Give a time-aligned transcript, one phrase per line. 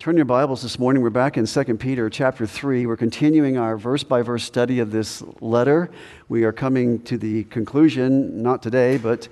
[0.00, 1.02] Turn your Bibles this morning.
[1.02, 2.86] We're back in 2 Peter chapter 3.
[2.86, 5.90] We're continuing our verse by verse study of this letter.
[6.28, 9.26] We are coming to the conclusion, not today, but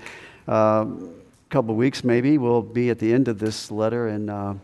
[0.49, 2.37] uh, a couple of weeks maybe.
[2.37, 4.55] We'll be at the end of this letter, and uh,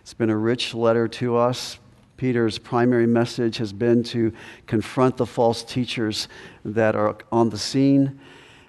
[0.00, 1.78] it's been a rich letter to us.
[2.16, 4.32] Peter's primary message has been to
[4.66, 6.26] confront the false teachers
[6.64, 8.18] that are on the scene.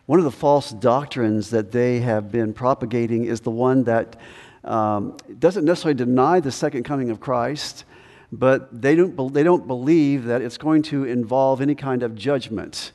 [0.05, 4.15] One of the false doctrines that they have been propagating is the one that
[4.63, 7.85] um, doesn't necessarily deny the second coming of Christ,
[8.31, 12.91] but they don't, they don't believe that it's going to involve any kind of judgment.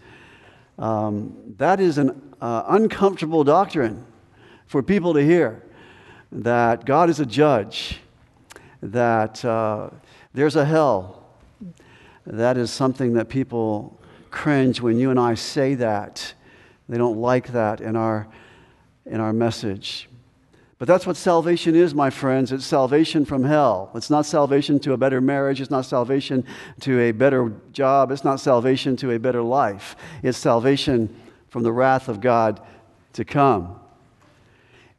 [0.78, 4.04] Um, that is an uh, uncomfortable doctrine
[4.66, 5.64] for people to hear
[6.30, 8.00] that God is a judge,
[8.82, 9.90] that uh,
[10.34, 11.24] there's a hell.
[12.26, 13.98] That is something that people
[14.30, 16.34] cringe when you and I say that.
[16.88, 18.28] They don't like that in our,
[19.06, 20.08] in our message.
[20.78, 22.52] But that's what salvation is, my friends.
[22.52, 23.90] It's salvation from hell.
[23.96, 25.60] It's not salvation to a better marriage.
[25.60, 26.44] It's not salvation
[26.80, 28.12] to a better job.
[28.12, 29.96] It's not salvation to a better life.
[30.22, 31.14] It's salvation
[31.48, 32.60] from the wrath of God
[33.14, 33.80] to come.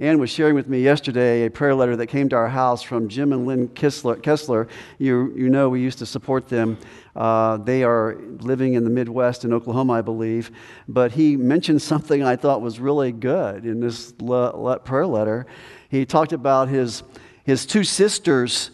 [0.02, 3.10] Ann was sharing with me yesterday a prayer letter that came to our house from
[3.10, 4.16] Jim and Lynn Kessler.
[4.16, 4.70] Kessler.
[4.98, 6.78] You, you know we used to support them.
[7.18, 10.52] Uh, they are living in the Midwest in Oklahoma, I believe.
[10.88, 15.46] But he mentioned something I thought was really good in this le- le- prayer letter.
[15.90, 17.04] He talked about his,
[17.44, 18.72] his two sisters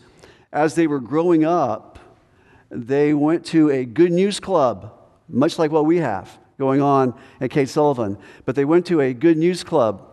[0.53, 1.97] as they were growing up.
[2.69, 4.93] They went to a good news club,
[5.27, 8.15] much like what we have going on at Kate Sullivan.
[8.45, 10.11] But they went to a good news club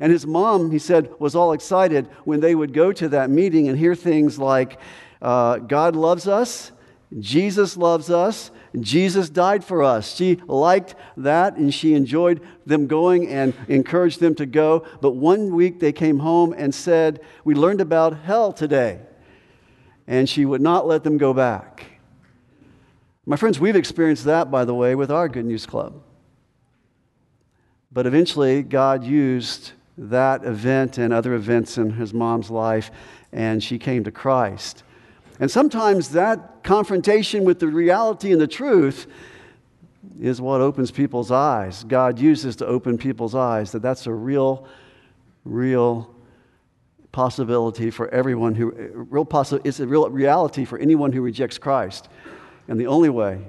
[0.00, 3.68] and his mom, he said, was all excited when they would go to that meeting
[3.68, 4.78] and hear things like,
[5.22, 6.72] uh, God loves us,
[7.18, 8.50] Jesus loves us,
[8.80, 10.16] Jesus died for us.
[10.16, 14.84] She liked that and she enjoyed them going and encouraged them to go.
[15.00, 19.00] But one week they came home and said, We learned about hell today.
[20.06, 21.86] And she would not let them go back.
[23.24, 26.02] My friends, we've experienced that, by the way, with our Good News Club.
[27.90, 32.90] But eventually, God used that event and other events in his mom's life,
[33.32, 34.82] and she came to Christ.
[35.40, 39.06] And sometimes that confrontation with the reality and the truth
[40.20, 41.84] is what opens people's eyes.
[41.84, 44.66] God uses to open people's eyes that that's a real,
[45.44, 46.14] real
[47.10, 48.70] possibility for everyone who,
[49.10, 52.08] real possi- it's a real reality for anyone who rejects Christ.
[52.68, 53.40] And the only way,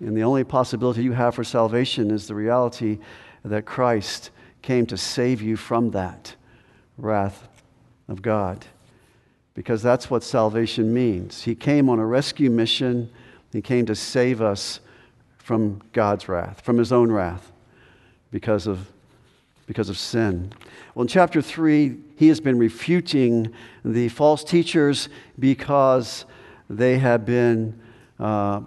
[0.00, 2.98] and the only possibility you have for salvation is the reality
[3.44, 4.30] that Christ
[4.66, 6.34] came to save you from that
[6.98, 7.46] wrath
[8.08, 8.66] of God.
[9.54, 11.44] Because that's what salvation means.
[11.44, 13.08] He came on a rescue mission,
[13.52, 14.80] He came to save us
[15.38, 17.52] from God's wrath, from His own wrath,
[18.32, 18.90] because of,
[19.68, 20.52] because of sin.
[20.96, 23.54] Well, in chapter 3, He has been refuting
[23.84, 26.24] the false teachers because
[26.68, 27.80] they have been
[28.18, 28.62] uh,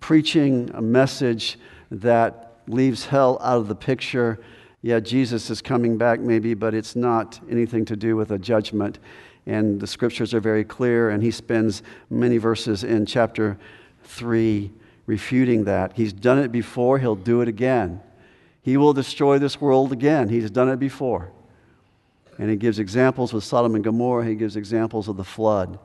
[0.00, 1.60] preaching a message
[1.92, 4.40] that leaves hell out of the picture
[4.82, 8.98] yeah, Jesus is coming back maybe, but it's not anything to do with a judgment.
[9.46, 13.58] And the scriptures are very clear, and he spends many verses in chapter
[14.04, 14.70] 3
[15.06, 15.92] refuting that.
[15.94, 18.00] He's done it before, he'll do it again.
[18.62, 20.28] He will destroy this world again.
[20.28, 21.30] He's done it before.
[22.38, 25.78] And he gives examples with Sodom and Gomorrah, he gives examples of the flood.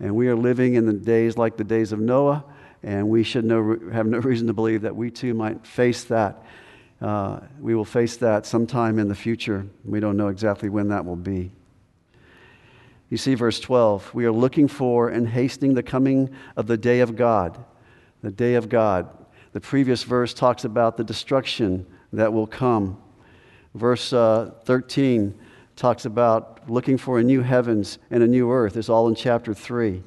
[0.00, 2.44] And we are living in the days like the days of Noah,
[2.82, 6.42] and we should know, have no reason to believe that we too might face that
[7.02, 9.66] uh, we will face that sometime in the future.
[9.84, 11.50] We don't know exactly when that will be.
[13.10, 17.00] You see, verse 12, we are looking for and hastening the coming of the day
[17.00, 17.62] of God.
[18.22, 19.08] The day of God.
[19.52, 23.02] The previous verse talks about the destruction that will come.
[23.74, 25.34] Verse uh, 13
[25.74, 28.76] talks about looking for a new heavens and a new earth.
[28.76, 30.02] It's all in chapter 3.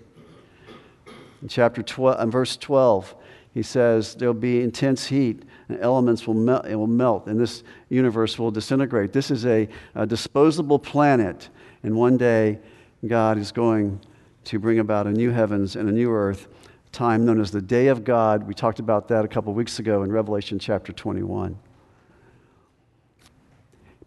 [1.41, 3.15] In chapter 12, in verse 12,
[3.53, 5.43] he says there'll be intense heat
[5.79, 9.13] elements will melt, it will melt and this universe will disintegrate.
[9.13, 11.49] This is a, a disposable planet,
[11.83, 12.59] and one day
[13.05, 13.99] God is going
[14.45, 16.47] to bring about a new heavens and a new earth,
[16.91, 18.47] time known as the day of God.
[18.47, 21.57] We talked about that a couple weeks ago in Revelation chapter 21.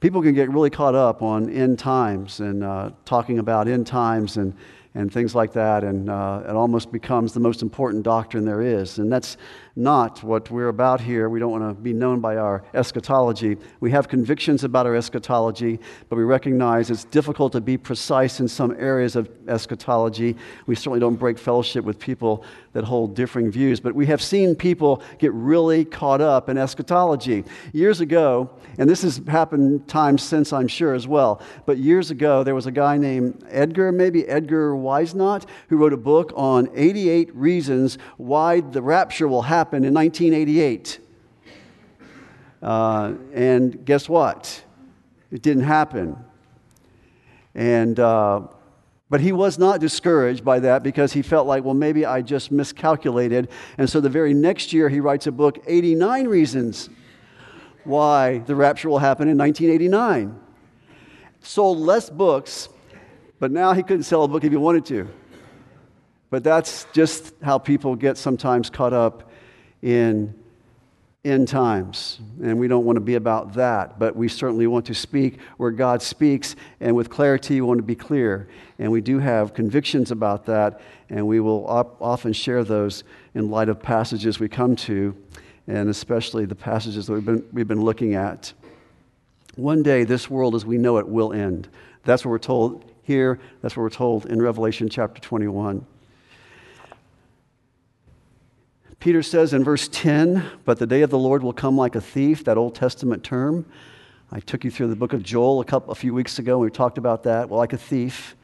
[0.00, 4.36] People can get really caught up on end times and uh, talking about end times
[4.36, 4.54] and,
[4.94, 8.98] and things like that, and uh, it almost becomes the most important doctrine there is.
[8.98, 9.36] And that's
[9.78, 11.28] not what we're about here.
[11.28, 13.56] We don't want to be known by our eschatology.
[13.78, 15.78] We have convictions about our eschatology,
[16.08, 20.36] but we recognize it's difficult to be precise in some areas of eschatology.
[20.66, 24.56] We certainly don't break fellowship with people that hold differing views, but we have seen
[24.56, 27.44] people get really caught up in eschatology.
[27.72, 32.42] Years ago, and this has happened times since, I'm sure, as well, but years ago,
[32.42, 37.34] there was a guy named Edgar, maybe Edgar Whisenant, who wrote a book on 88
[37.34, 40.98] reasons why the rapture will happen happened in 1988.
[42.62, 44.64] Uh, and guess what?
[45.30, 46.16] It didn't happen.
[47.54, 48.46] And, uh,
[49.10, 52.50] but he was not discouraged by that because he felt like, well, maybe I just
[52.50, 53.50] miscalculated.
[53.76, 56.88] And so the very next year, he writes a book, 89 Reasons
[57.84, 60.40] Why the Rapture Will Happen in 1989.
[61.42, 62.70] Sold less books,
[63.38, 65.06] but now he couldn't sell a book if he wanted to.
[66.30, 69.27] But that's just how people get sometimes caught up
[69.82, 70.34] in
[71.24, 72.20] end times.
[72.42, 75.70] And we don't want to be about that, but we certainly want to speak where
[75.70, 78.48] God speaks, and with clarity, we want to be clear.
[78.78, 80.80] And we do have convictions about that,
[81.10, 83.04] and we will op- often share those
[83.34, 85.14] in light of passages we come to,
[85.66, 88.52] and especially the passages that we've been, we've been looking at.
[89.56, 91.68] One day, this world as we know it will end.
[92.04, 95.84] That's what we're told here, that's what we're told in Revelation chapter 21.
[99.00, 102.00] Peter says in verse 10, But the day of the Lord will come like a
[102.00, 103.64] thief, that Old Testament term.
[104.32, 106.62] I took you through the book of Joel a, couple, a few weeks ago, and
[106.62, 107.48] we talked about that.
[107.48, 108.34] Well, like a thief,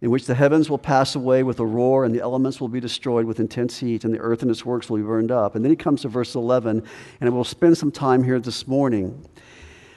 [0.00, 2.80] in which the heavens will pass away with a roar, and the elements will be
[2.80, 5.54] destroyed with intense heat, and the earth and its works will be burned up.
[5.54, 6.82] And then he comes to verse 11,
[7.20, 9.24] and we'll spend some time here this morning.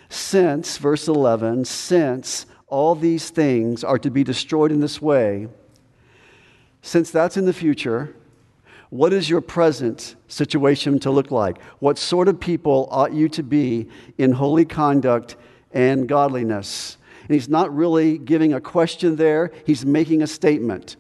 [0.10, 5.48] Since, verse 11, since all these things are to be destroyed in this way,
[6.84, 8.16] since that's in the future,
[8.90, 11.62] what is your present situation to look like?
[11.80, 15.36] What sort of people ought you to be in holy conduct
[15.72, 16.98] and godliness?
[17.24, 20.96] And he's not really giving a question there, he's making a statement.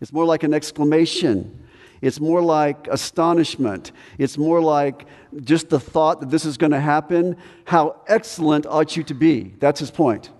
[0.00, 1.66] It's more like an exclamation.
[2.00, 3.90] It's more like astonishment.
[4.18, 5.06] It's more like
[5.40, 7.36] just the thought that this is going to happen.
[7.64, 9.54] How excellent ought you to be?
[9.58, 10.30] That's his point.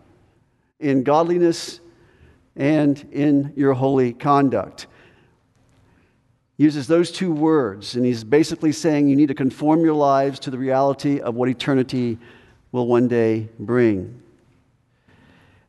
[0.79, 1.81] In godliness
[2.55, 4.87] and in your holy conduct
[6.59, 10.51] uses those two words, and he's basically saying you need to conform your lives to
[10.51, 12.19] the reality of what eternity
[12.73, 14.21] will one day bring.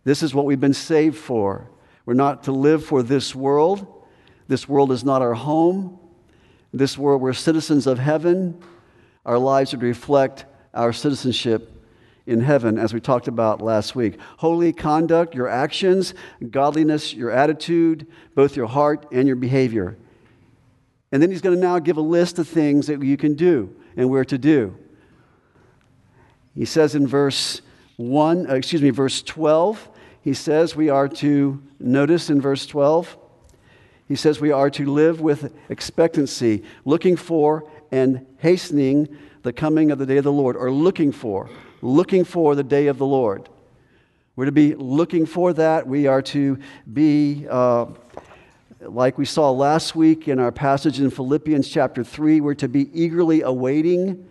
[0.04, 1.70] This is what we've been saved for.
[2.06, 3.86] We're not to live for this world.
[4.48, 6.00] This world is not our home.
[6.74, 8.60] This world, we're citizens of heaven.
[9.26, 11.72] Our lives would reflect our citizenship
[12.26, 14.18] in heaven, as we talked about last week.
[14.38, 16.16] Holy conduct, your actions,
[16.50, 19.98] godliness, your attitude, both your heart and your behavior.
[21.12, 23.76] And then he's going to now give a list of things that you can do
[23.98, 24.76] and where to do.
[26.54, 27.62] He says in verse
[27.98, 29.90] 1, uh, excuse me, verse 12,
[30.22, 33.18] he says we are to, notice in verse 12,
[34.08, 40.00] he says we are to live with expectancy, looking for and hastening the coming of
[40.00, 41.50] the day of the Lord, or looking for,
[41.82, 43.50] looking for the day of the Lord.
[44.36, 45.88] We're to be looking for that.
[45.88, 46.60] We are to
[46.92, 47.46] be.
[47.50, 47.88] Uh,
[48.81, 52.90] like we saw last week in our passage in Philippians chapter 3, we're to be
[52.94, 54.26] eagerly awaiting.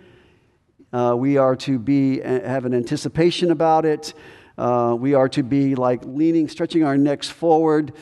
[0.91, 4.15] Uh, we are to be, uh, have an anticipation about it.
[4.56, 7.93] Uh, we are to be like leaning, stretching our necks forward.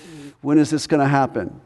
[0.40, 1.60] When is this going to happen?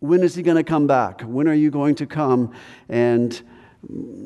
[0.00, 1.20] When is he going to come back?
[1.20, 2.52] When are you going to come
[2.88, 3.40] and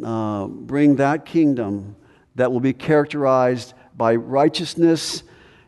[0.02, 1.94] uh, bring that kingdom
[2.36, 5.24] that will be characterized by righteousness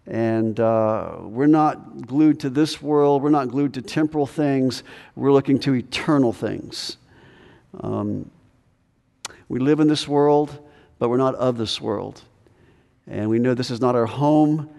[0.07, 4.83] and uh, we're not glued to this world, we're not glued to temporal things,
[5.15, 6.97] we're looking to eternal things.
[7.81, 8.31] Um,
[9.49, 10.59] we live in this world,
[10.99, 12.23] but we're not of this world.
[13.07, 14.71] And we know this is not our home,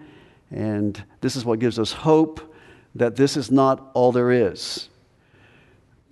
[0.50, 2.54] and this is what gives us hope
[2.94, 4.88] that this is not all there is.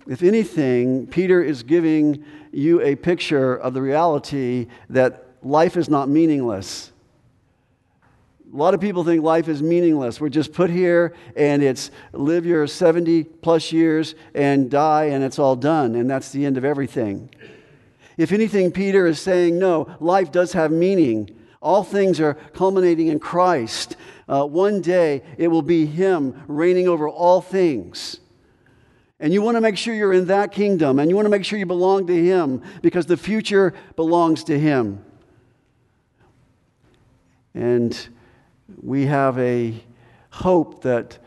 [0.07, 6.09] If anything, Peter is giving you a picture of the reality that life is not
[6.09, 6.92] meaningless
[8.53, 10.21] a lot of people think life is meaningless.
[10.21, 15.39] We're just put here and it's live your 70 plus years and die and it's
[15.39, 17.33] all done and that's the end of everything.
[18.15, 21.31] If anything, Peter is saying, no, life does have meaning.
[21.63, 23.95] All things are culminating in Christ.
[24.27, 28.19] Uh, one day it will be Him reigning over all things.
[29.19, 31.45] And you want to make sure you're in that kingdom and you want to make
[31.45, 35.03] sure you belong to Him because the future belongs to Him.
[37.55, 38.09] And
[38.81, 39.73] we have a
[40.29, 41.19] hope that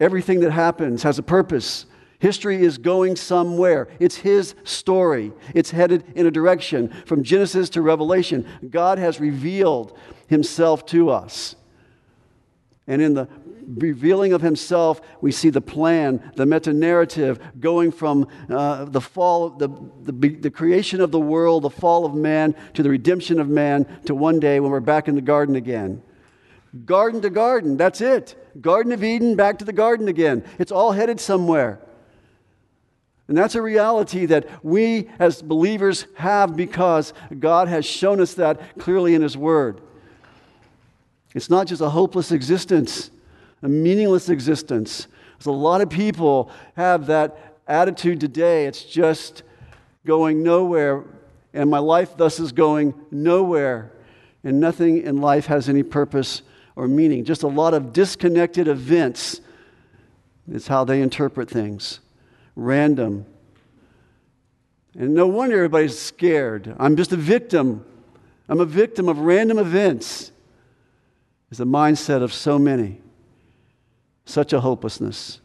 [0.00, 1.84] Everything that happens has a purpose.
[2.18, 3.86] History is going somewhere.
[4.00, 5.32] It's His story.
[5.54, 6.88] It's headed in a direction.
[7.04, 9.96] From Genesis to Revelation, God has revealed
[10.26, 11.54] Himself to us.
[12.86, 13.28] And in the
[13.68, 19.50] revealing of himself, we see the plan, the meta narrative going from uh, the fall,
[19.50, 19.68] the,
[20.02, 23.86] the, the creation of the world, the fall of man, to the redemption of man,
[24.06, 26.02] to one day when we're back in the garden again.
[26.84, 28.36] Garden to garden, that's it.
[28.60, 30.44] Garden of Eden, back to the garden again.
[30.58, 31.80] It's all headed somewhere.
[33.26, 38.78] And that's a reality that we as believers have because God has shown us that
[38.78, 39.80] clearly in His Word.
[41.34, 43.10] It's not just a hopeless existence,
[43.62, 45.06] a meaningless existence.
[45.38, 48.66] There's a lot of people have that attitude today.
[48.66, 49.44] It's just
[50.04, 51.04] going nowhere,
[51.54, 53.92] and my life thus is going nowhere,
[54.42, 56.42] and nothing in life has any purpose
[56.80, 57.26] or meaning.
[57.26, 59.42] Just a lot of disconnected events
[60.50, 62.00] is how they interpret things.
[62.56, 63.26] Random.
[64.98, 66.74] And no wonder everybody's scared.
[66.78, 67.84] I'm just a victim.
[68.48, 70.32] I'm a victim of random events
[71.50, 72.98] is the mindset of so many.
[74.24, 75.38] Such a hopelessness.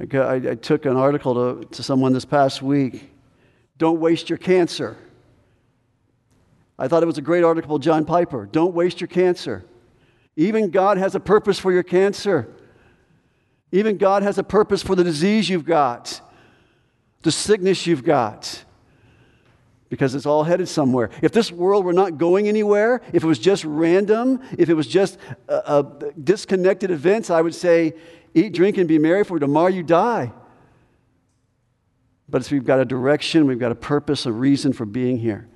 [0.00, 3.10] I, I, I took an article to, to someone this past week
[3.76, 4.96] Don't waste your cancer.
[6.80, 8.48] I thought it was a great article, by John Piper.
[8.50, 9.64] Don't waste your cancer.
[10.34, 12.48] Even God has a purpose for your cancer.
[13.70, 16.22] Even God has a purpose for the disease you've got,
[17.22, 18.64] the sickness you've got
[19.90, 21.10] because it's all headed somewhere.
[21.20, 24.86] If this world were not going anywhere, if it was just random, if it was
[24.86, 25.18] just
[25.48, 25.82] uh,
[26.22, 27.94] disconnected events, I would say,
[28.32, 30.32] eat, drink, and be merry, for tomorrow you die.
[32.28, 35.48] But we've got a direction, we've got a purpose, a reason for being here.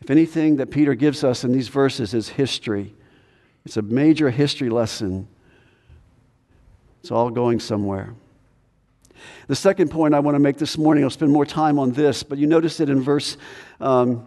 [0.00, 2.94] If anything that Peter gives us in these verses is history,
[3.64, 5.26] it's a major history lesson.
[7.00, 8.14] It's all going somewhere.
[9.48, 12.22] The second point I want to make this morning, I'll spend more time on this,
[12.22, 13.36] but you notice it in verse,
[13.80, 14.26] um,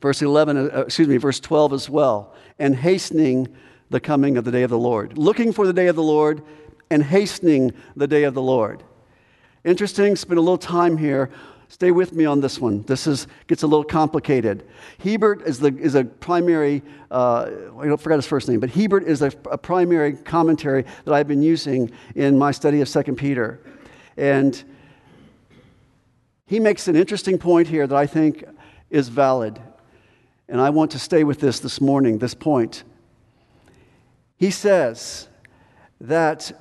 [0.00, 2.34] verse 11, uh, excuse me, verse 12 as well.
[2.58, 3.48] And hastening
[3.90, 5.18] the coming of the day of the Lord.
[5.18, 6.42] Looking for the day of the Lord
[6.90, 8.82] and hastening the day of the Lord.
[9.64, 11.30] Interesting, spend a little time here
[11.68, 12.82] Stay with me on this one.
[12.82, 14.66] This is, gets a little complicated.
[15.02, 19.22] Hiebert is, the, is a primary, uh, I forgot his first name, but Hiebert is
[19.22, 23.60] a, a primary commentary that I've been using in my study of 2 Peter.
[24.16, 24.62] And
[26.46, 28.44] he makes an interesting point here that I think
[28.90, 29.60] is valid.
[30.48, 32.84] And I want to stay with this this morning, this point.
[34.36, 35.28] He says
[36.00, 36.52] that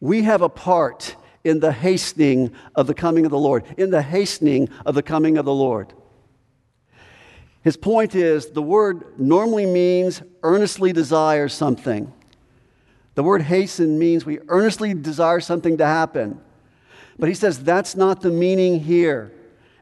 [0.00, 4.02] we have a part in the hastening of the coming of the Lord, in the
[4.02, 5.92] hastening of the coming of the Lord.
[7.62, 12.12] His point is the word normally means earnestly desire something.
[13.14, 16.40] The word hasten means we earnestly desire something to happen.
[17.18, 19.32] But he says that's not the meaning here.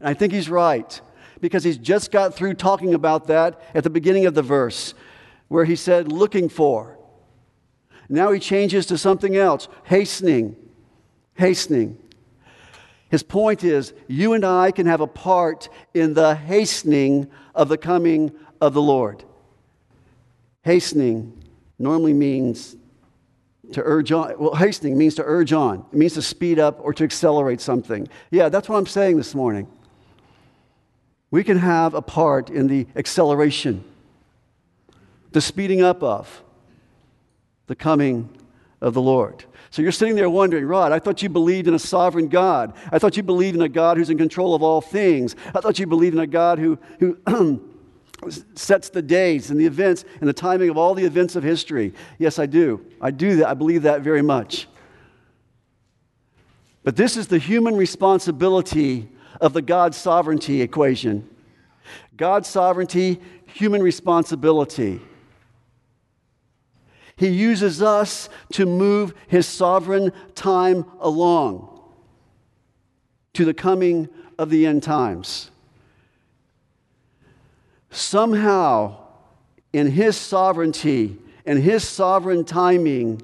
[0.00, 1.00] And I think he's right
[1.40, 4.94] because he's just got through talking about that at the beginning of the verse
[5.48, 6.98] where he said looking for.
[8.08, 10.56] Now he changes to something else, hastening
[11.34, 11.98] hastening.
[13.10, 17.76] His point is, you and I can have a part in the hastening of the
[17.76, 19.22] coming of the Lord.
[20.62, 21.42] Hastening
[21.78, 22.76] normally means
[23.72, 24.34] to urge on.
[24.38, 28.08] Well, hastening means to urge on, it means to speed up or to accelerate something.
[28.30, 29.66] Yeah, that's what I'm saying this morning.
[31.30, 33.84] We can have a part in the acceleration,
[35.32, 36.42] the speeding up of
[37.66, 38.28] the coming
[38.80, 39.44] of the Lord.
[39.72, 42.74] So you're sitting there wondering, Rod, I thought you believed in a sovereign God.
[42.92, 45.34] I thought you believed in a God who's in control of all things.
[45.54, 47.70] I thought you believed in a God who, who
[48.54, 51.94] sets the days and the events and the timing of all the events of history.
[52.18, 52.84] Yes, I do.
[53.00, 53.48] I do that.
[53.48, 54.68] I believe that very much.
[56.84, 59.08] But this is the human responsibility
[59.40, 61.26] of the God sovereignty equation.
[62.14, 65.00] God sovereignty, human responsibility.
[67.22, 71.68] He uses us to move his sovereign time along
[73.34, 74.08] to the coming
[74.40, 75.52] of the end times.
[77.92, 78.96] Somehow,
[79.72, 83.22] in his sovereignty and his sovereign timing,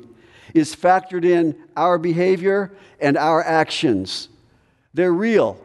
[0.55, 4.29] is factored in our behavior and our actions.
[4.95, 5.59] They're real.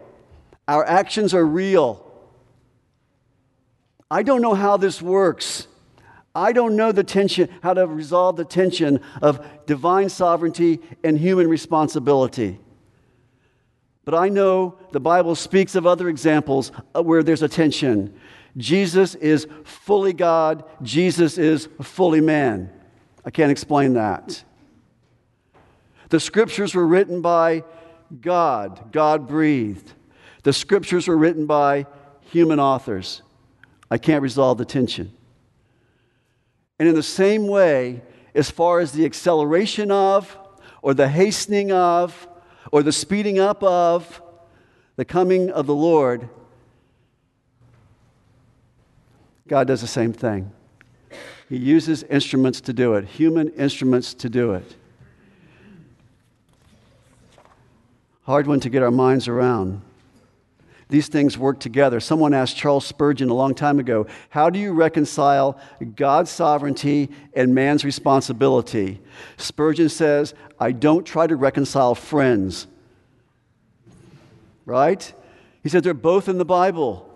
[0.68, 2.04] Our actions are real.
[4.10, 5.68] I don't know how this works.
[6.36, 11.48] I don't know the tension, how to resolve the tension of divine sovereignty and human
[11.48, 12.60] responsibility.
[14.06, 18.20] But I know the Bible speaks of other examples where there's a tension.
[18.58, 22.70] Jesus is fully God, Jesus is fully man.
[23.26, 24.44] I can't explain that.
[26.10, 27.64] The scriptures were written by
[28.22, 29.94] God, God breathed.
[30.44, 31.86] The scriptures were written by
[32.22, 33.22] human authors.
[33.90, 35.14] I can't resolve the tension.
[36.84, 38.02] And in the same way,
[38.36, 40.38] as far as the acceleration of,
[40.82, 42.28] or the hastening of,
[42.74, 44.22] or the speeding up of
[44.98, 46.28] the coming of the Lord,
[49.48, 50.52] God does the same thing.
[51.48, 54.76] He uses instruments to do it, human instruments to do it.
[58.24, 59.82] Hard one to get our minds around.
[60.94, 62.00] These things work together.
[62.00, 65.60] Someone asked Charles Spurgeon a long time ago, How do you reconcile
[65.96, 69.02] God's sovereignty and man's responsibility?
[69.38, 72.68] Spurgeon says, I don't try to reconcile friends.
[74.68, 75.12] Right?
[75.64, 77.10] He said they're both in the Bible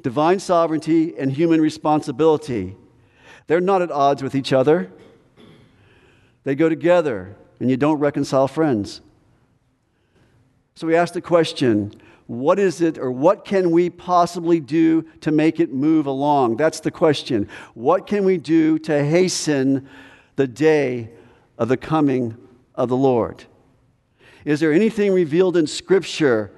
[0.00, 2.76] divine sovereignty and human responsibility.
[3.46, 4.90] They're not at odds with each other,
[6.44, 9.02] they go together, and you don't reconcile friends.
[10.76, 11.92] So we asked the question
[12.26, 16.56] what is it or what can we possibly do to make it move along?
[16.56, 17.48] That's the question.
[17.74, 19.88] What can we do to hasten
[20.34, 21.10] the day
[21.56, 22.36] of the coming
[22.74, 23.44] of the Lord?
[24.44, 26.52] Is there anything revealed in Scripture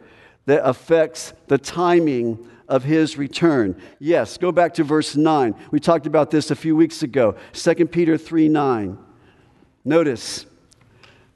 [0.47, 3.81] that affects the timing of his return?
[3.99, 5.55] Yes, go back to verse 9.
[5.71, 7.37] We talked about this a few weeks ago.
[7.53, 8.99] 2 Peter 3 9.
[9.85, 10.47] Notice,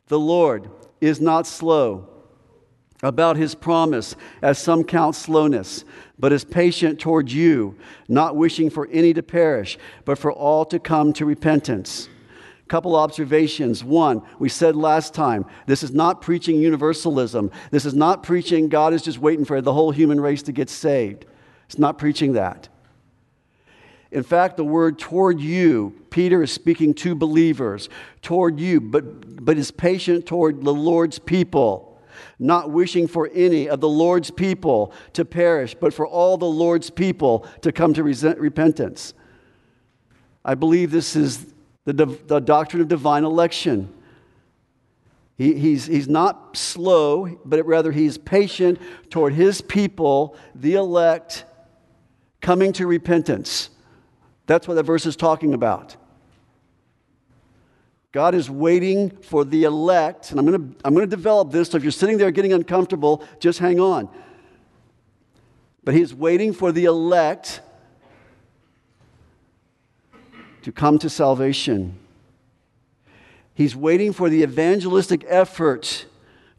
[0.09, 0.71] the Lord
[1.01, 2.12] is not slow
[3.03, 5.85] about his promise, as some count slowness,
[6.21, 7.77] but is patient toward you,
[8.09, 12.09] not wishing for any to perish, but for all to come to repentance.
[12.69, 13.83] Couple observations.
[13.83, 17.51] One, we said last time, this is not preaching universalism.
[17.71, 20.71] This is not preaching God is just waiting for the whole human race to get
[20.71, 21.27] saved.
[21.67, 22.69] It's not preaching that.
[24.13, 27.89] In fact, the word toward you, Peter is speaking to believers,
[28.23, 31.92] toward you, but, but is patient toward the Lord's people
[32.43, 36.91] not wishing for any of the Lord's people to perish, but for all the Lord's
[36.91, 39.15] people to come to repentance.
[40.45, 41.47] I believe this is
[41.85, 41.93] the,
[42.27, 43.93] the doctrine of divine election.
[45.37, 48.79] He, he's, he's not slow, but rather he's patient
[49.11, 51.45] toward his people, the elect,
[52.41, 53.71] coming to repentance.
[54.47, 55.97] That's what that verse is talking about.
[58.13, 61.71] God is waiting for the elect, and I'm going to I'm going to develop this,
[61.71, 64.09] so if you're sitting there getting uncomfortable, just hang on.
[65.83, 67.63] But He's waiting for the elect
[70.61, 71.99] to come to salvation.
[73.55, 76.05] He's waiting for the evangelistic effort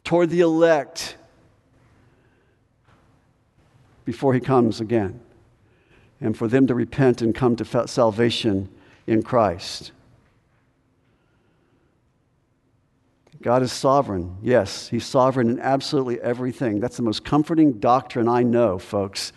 [0.04, 1.18] toward the elect
[4.06, 5.20] before He comes again,
[6.20, 8.70] and for them to repent and come to salvation
[9.06, 9.92] in Christ.
[13.44, 14.38] God is sovereign.
[14.42, 16.80] Yes, He's sovereign in absolutely everything.
[16.80, 19.34] That's the most comforting doctrine I know, folks.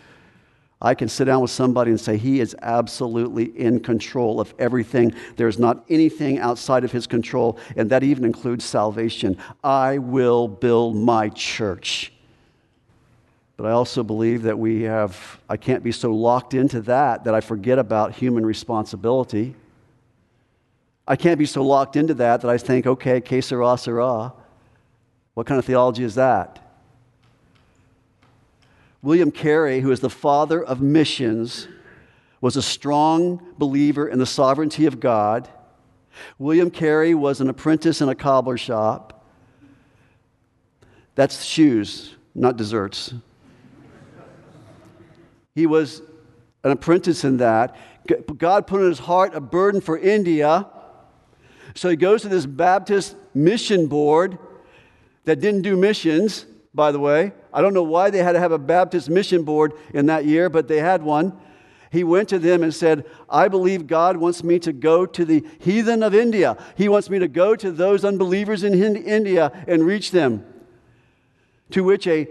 [0.81, 5.13] I can sit down with somebody and say, He is absolutely in control of everything.
[5.35, 9.37] There's not anything outside of His control, and that even includes salvation.
[9.61, 12.13] I will build my church.
[13.57, 17.35] But I also believe that we have, I can't be so locked into that that
[17.35, 19.55] I forget about human responsibility.
[21.07, 24.33] I can't be so locked into that that I think, okay, que sera, sera.
[25.35, 26.59] What kind of theology is that?
[29.01, 31.67] William Carey, who is the father of missions,
[32.41, 35.47] was a strong believer in the sovereignty of God.
[36.37, 39.25] William Carey was an apprentice in a cobbler shop.
[41.15, 43.13] That's shoes, not desserts.
[45.55, 46.01] He was
[46.63, 47.75] an apprentice in that.
[48.37, 50.67] God put in his heart a burden for India.
[51.77, 54.39] So he goes to this Baptist mission board
[55.25, 57.33] that didn't do missions, by the way.
[57.53, 60.49] I don't know why they had to have a Baptist mission board in that year,
[60.49, 61.37] but they had one.
[61.91, 65.45] He went to them and said, I believe God wants me to go to the
[65.59, 66.57] heathen of India.
[66.75, 70.45] He wants me to go to those unbelievers in India and reach them.
[71.71, 72.27] To which a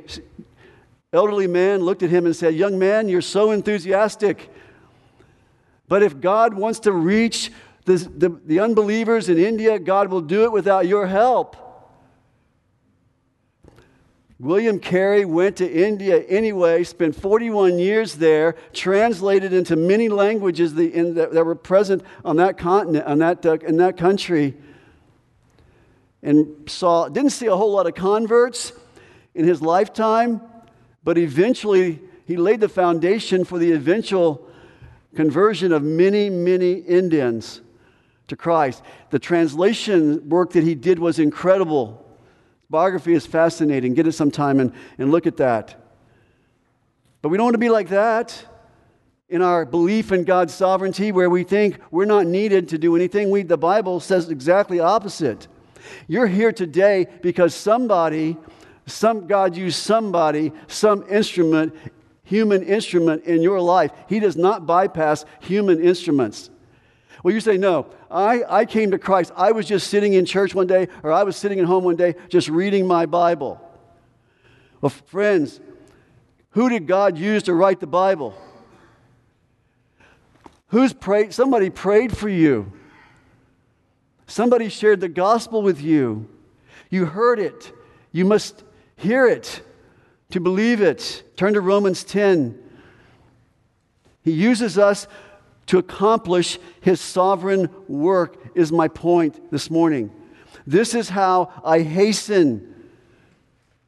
[1.12, 4.50] elderly man looked at him and said, Young man, you're so enthusiastic.
[5.88, 7.52] But if God wants to reach
[7.86, 11.56] the, the, the unbelievers in India, God will do it without your help.
[14.38, 21.30] William Carey went to India anyway, spent 41 years there, translated into many languages that,
[21.32, 24.54] were present on that continent, on that, uh, in that country,
[26.22, 28.72] and saw, didn't see a whole lot of converts
[29.34, 30.42] in his lifetime,
[31.04, 34.46] but eventually he laid the foundation for the eventual
[35.14, 37.62] conversion of many, many Indians
[38.28, 38.82] to Christ.
[39.10, 42.02] The translation work that he did was incredible.
[42.68, 43.94] Biography is fascinating.
[43.94, 45.80] Get it sometime and, and look at that.
[47.22, 48.44] But we don't want to be like that
[49.28, 53.30] in our belief in God's sovereignty, where we think we're not needed to do anything.
[53.30, 55.48] We, the Bible says exactly opposite.
[56.06, 58.36] You're here today because somebody,
[58.86, 61.74] some God used somebody, some instrument,
[62.22, 63.90] human instrument in your life.
[64.08, 66.50] He does not bypass human instruments.
[67.22, 67.86] Well, you say, no,
[68.16, 69.30] I, I came to Christ.
[69.36, 71.96] I was just sitting in church one day, or I was sitting at home one
[71.96, 73.60] day just reading my Bible.
[74.80, 75.60] Well, friends,
[76.50, 78.34] who did God use to write the Bible?
[80.68, 81.34] Who's prayed?
[81.34, 82.72] Somebody prayed for you.
[84.26, 86.26] Somebody shared the gospel with you.
[86.88, 87.70] You heard it.
[88.12, 88.64] You must
[88.96, 89.60] hear it
[90.30, 91.22] to believe it.
[91.36, 92.58] Turn to Romans 10.
[94.22, 95.06] He uses us
[95.66, 100.10] to accomplish his sovereign work, is my point this morning.
[100.66, 102.74] This is how I hasten.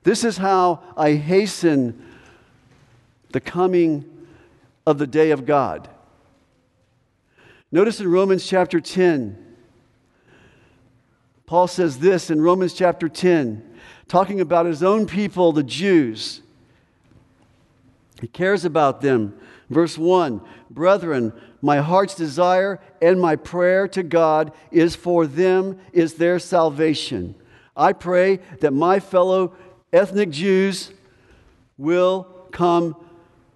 [0.03, 2.05] This is how I hasten
[3.31, 4.05] the coming
[4.87, 5.89] of the day of God.
[7.71, 9.45] Notice in Romans chapter 10,
[11.45, 16.41] Paul says this in Romans chapter 10, talking about his own people, the Jews.
[18.21, 19.39] He cares about them.
[19.69, 26.15] Verse 1 Brethren, my heart's desire and my prayer to God is for them, is
[26.15, 27.35] their salvation.
[27.77, 29.55] I pray that my fellow
[29.93, 30.93] ethnic Jews
[31.77, 32.97] will come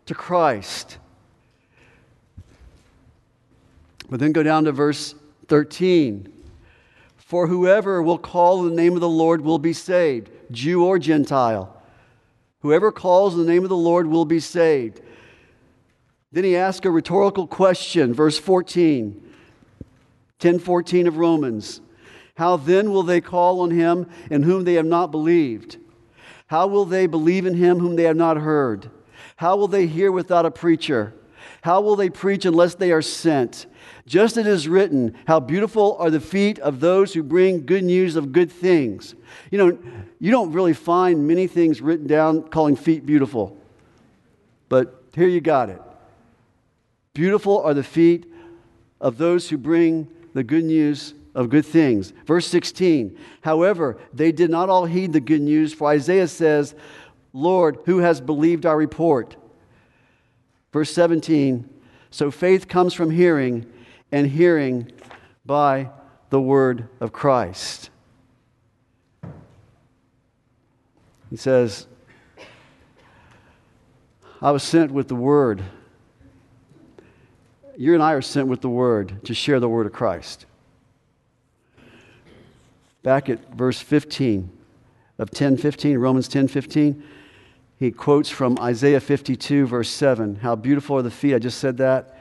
[0.07, 0.99] to Christ.
[4.09, 5.15] But then go down to verse
[5.49, 6.33] 13.
[7.17, 11.75] For whoever will call the name of the Lord will be saved, Jew or Gentile.
[12.61, 15.01] Whoever calls the name of the Lord will be saved.
[16.33, 19.13] Then he asks a rhetorical question, verse 14,
[20.41, 21.83] 1014 of Romans.
[22.37, 25.77] How then will they call on him in whom they have not believed?
[26.47, 28.91] How will they believe in him whom they have not heard?
[29.37, 31.15] How will they hear without a preacher?
[31.63, 33.67] How will they preach unless they are sent?
[34.07, 37.85] Just as it is written, How beautiful are the feet of those who bring good
[37.85, 39.15] news of good things.
[39.51, 39.79] You know,
[40.19, 43.57] you don't really find many things written down calling feet beautiful,
[44.69, 45.81] but here you got it.
[47.15, 48.31] Beautiful are the feet
[49.01, 52.13] of those who bring the good news of good things.
[52.27, 56.75] Verse 16, however, they did not all heed the good news, for Isaiah says,
[57.33, 59.37] Lord, who has believed our report?
[60.73, 61.69] Verse 17,
[62.11, 63.71] so faith comes from hearing,
[64.11, 64.91] and hearing
[65.45, 65.91] by
[66.31, 67.91] the word of Christ.
[71.31, 71.87] He says,
[74.41, 75.63] I was sent with the word
[77.83, 80.47] you and I are sent with the word to share the word of Christ.
[83.03, 84.49] Back at verse 15
[85.19, 87.03] of 10:15, Romans 10:15,
[87.81, 90.37] he quotes from Isaiah 52 verse 7.
[90.37, 91.35] How beautiful are the feet.
[91.35, 92.17] I just said that.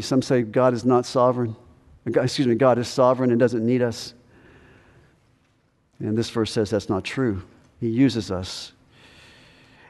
[0.00, 1.56] Some say God is not sovereign.
[2.04, 4.12] Excuse me, God is sovereign and doesn't need us.
[5.98, 7.44] And this verse says that's not true.
[7.80, 8.72] He uses us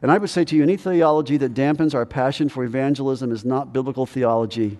[0.02, 3.44] and I would say to you, any theology that dampens our passion for evangelism is
[3.44, 4.78] not biblical theology.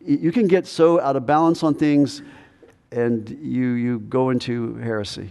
[0.00, 2.22] You can get so out of balance on things
[2.92, 5.30] and you, you go into heresy.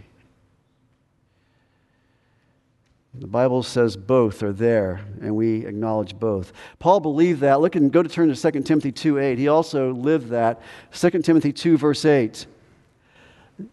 [3.19, 6.51] The Bible says both are there, and we acknowledge both.
[6.79, 7.61] Paul believed that.
[7.61, 9.37] Look and go to turn to 2 Timothy 2 8.
[9.37, 10.61] He also lived that.
[10.91, 12.45] 2 Timothy 2, verse 8.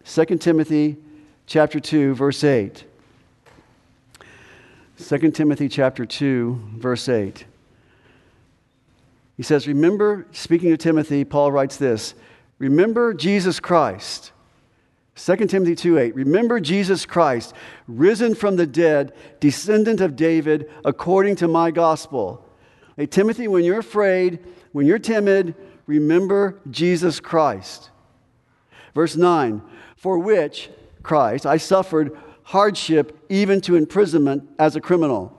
[0.05, 0.95] 2 Timothy
[1.45, 2.85] chapter 2, verse 8.
[5.03, 7.45] 2 Timothy chapter 2, verse 8.
[9.35, 12.13] He says, Remember, speaking to Timothy, Paul writes this
[12.57, 14.31] Remember Jesus Christ.
[15.15, 16.15] 2 Timothy 2 8.
[16.15, 17.53] Remember Jesus Christ,
[17.87, 22.43] risen from the dead, descendant of David, according to my gospel.
[22.95, 24.39] Hey, Timothy, when you're afraid,
[24.71, 25.53] when you're timid,
[25.85, 27.89] remember Jesus Christ.
[28.95, 29.61] Verse 9.
[29.97, 30.69] For which,
[31.01, 35.37] Christ, I suffered hardship, even to imprisonment as a criminal.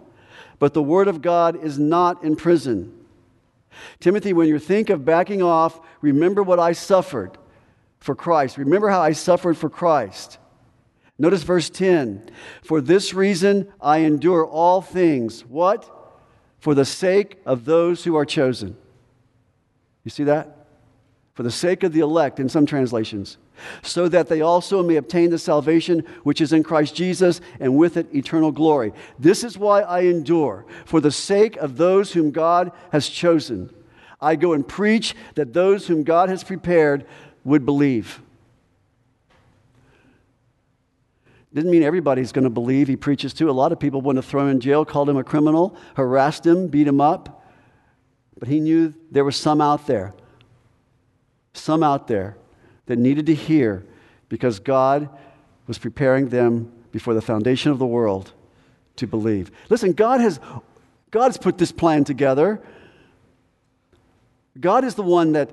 [0.58, 2.92] But the Word of God is not in prison.
[4.00, 7.36] Timothy, when you think of backing off, remember what I suffered
[7.98, 8.58] for Christ.
[8.58, 10.38] Remember how I suffered for Christ.
[11.18, 12.30] Notice verse 10
[12.62, 15.44] For this reason I endure all things.
[15.44, 15.90] What?
[16.58, 18.76] For the sake of those who are chosen.
[20.02, 20.63] You see that?
[21.34, 23.38] For the sake of the elect in some translations
[23.82, 27.96] so that they also may obtain the salvation which is in Christ Jesus and with
[27.96, 28.92] it eternal glory.
[29.18, 33.72] This is why I endure, for the sake of those whom God has chosen.
[34.20, 37.06] I go and preach that those whom God has prepared
[37.44, 38.20] would believe.
[41.52, 43.48] Didn't mean everybody's going to believe he preaches to.
[43.48, 46.44] A lot of people want to throw him in jail, called him a criminal, harassed
[46.44, 47.44] him, beat him up.
[48.38, 50.14] But he knew there were some out there,
[51.54, 52.36] some out there
[52.86, 53.84] that needed to hear
[54.28, 55.08] because God
[55.66, 58.32] was preparing them before the foundation of the world
[58.96, 59.50] to believe.
[59.70, 60.38] Listen, God has,
[61.10, 62.60] God has put this plan together.
[64.60, 65.50] God is the one that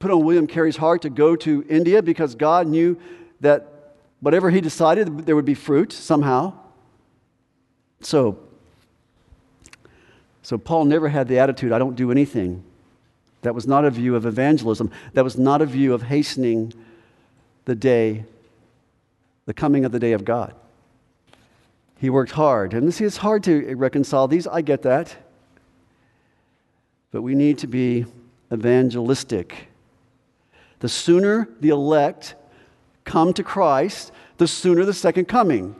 [0.00, 2.98] put on William Carey's heart to go to India because God knew
[3.40, 3.78] that
[4.20, 6.52] Whatever he decided, there would be fruit somehow.
[8.00, 8.38] So,
[10.42, 12.64] so Paul never had the attitude, I don't do anything.
[13.42, 14.90] That was not a view of evangelism.
[15.12, 16.72] That was not a view of hastening
[17.64, 18.24] the day,
[19.46, 20.54] the coming of the day of God.
[22.00, 22.74] He worked hard.
[22.74, 24.46] And see, it's hard to reconcile these.
[24.46, 25.16] I get that.
[27.10, 28.06] But we need to be
[28.52, 29.68] evangelistic.
[30.80, 32.34] The sooner the elect
[33.04, 35.74] come to Christ, the sooner the second coming.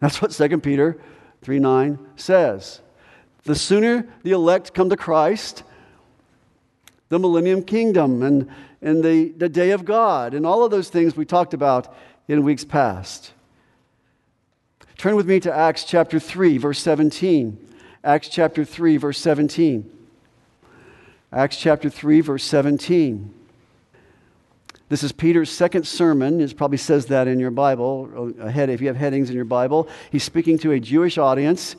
[0.00, 0.98] That's what 2 Peter
[1.42, 2.80] 3 9 says.
[3.44, 5.62] The sooner the elect come to Christ,
[7.12, 8.48] the millennium kingdom and,
[8.80, 11.94] and the, the day of God, and all of those things we talked about
[12.26, 13.32] in weeks past.
[14.96, 17.74] Turn with me to Acts chapter 3, verse 17.
[18.02, 19.90] Acts chapter 3, verse 17.
[21.30, 23.34] Acts chapter 3, verse 17.
[24.88, 26.40] This is Peter's second sermon.
[26.40, 29.44] It probably says that in your Bible, uh, ahead if you have headings in your
[29.44, 29.86] Bible.
[30.10, 31.76] He's speaking to a Jewish audience.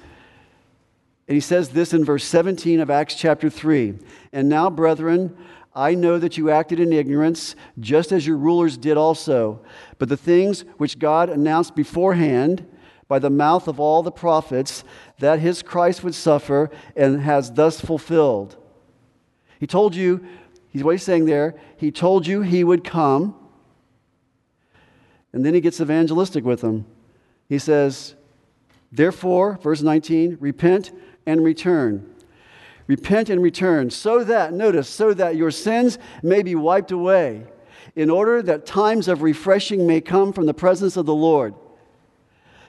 [1.28, 3.98] And he says this in verse 17 of Acts chapter 3.
[4.32, 5.36] And now, brethren,
[5.74, 9.64] I know that you acted in ignorance, just as your rulers did also.
[9.98, 12.68] But the things which God announced beforehand
[13.08, 14.84] by the mouth of all the prophets,
[15.20, 18.58] that his Christ would suffer, and has thus fulfilled.
[19.60, 20.26] He told you
[20.74, 21.56] He's what he's saying there.
[21.78, 23.36] He told you he would come.
[25.32, 26.88] And then he gets evangelistic with them.
[27.48, 28.16] He says,
[28.92, 30.92] Therefore, verse 19, repent
[31.26, 32.10] and return.
[32.88, 37.46] Repent and return, so that, notice, so that your sins may be wiped away,
[37.96, 41.54] in order that times of refreshing may come from the presence of the Lord.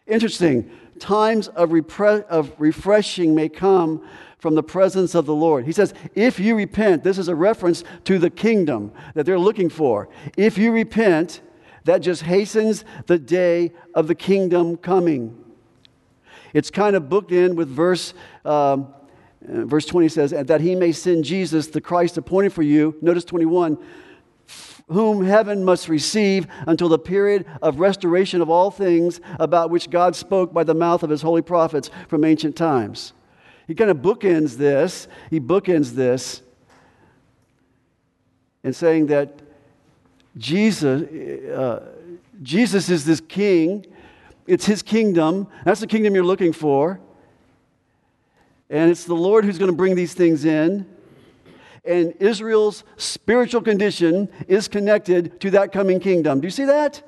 [0.06, 0.70] Interesting.
[1.00, 4.06] Times of, repre- of refreshing may come
[4.38, 5.64] from the presence of the Lord.
[5.64, 9.70] He says, if you repent, this is a reference to the kingdom that they're looking
[9.70, 10.08] for.
[10.36, 11.40] If you repent,
[11.84, 15.43] that just hastens the day of the kingdom coming.
[16.54, 18.14] It's kind of booked in with verse,
[18.46, 18.94] um,
[19.42, 22.96] verse 20 says, that he may send Jesus, the Christ appointed for you.
[23.02, 23.76] Notice 21
[24.88, 30.14] whom heaven must receive until the period of restoration of all things about which God
[30.14, 33.14] spoke by the mouth of his holy prophets from ancient times.
[33.66, 35.08] He kind of bookends this.
[35.30, 36.42] He bookends this
[38.62, 39.40] in saying that
[40.36, 41.02] Jesus,
[41.48, 41.92] uh,
[42.42, 43.86] Jesus is this king.
[44.46, 45.48] It's his kingdom.
[45.64, 47.00] That's the kingdom you're looking for.
[48.70, 50.86] And it's the Lord who's going to bring these things in.
[51.84, 56.40] And Israel's spiritual condition is connected to that coming kingdom.
[56.40, 57.02] Do you see that?